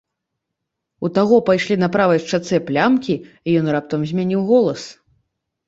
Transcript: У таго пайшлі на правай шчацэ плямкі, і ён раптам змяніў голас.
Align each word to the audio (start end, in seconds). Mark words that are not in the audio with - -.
У 1.07 1.11
таго 1.17 1.35
пайшлі 1.49 1.75
на 1.83 1.89
правай 1.97 2.19
шчацэ 2.25 2.61
плямкі, 2.71 3.19
і 3.47 3.57
ён 3.63 3.73
раптам 3.79 4.09
змяніў 4.15 4.41
голас. 4.51 4.81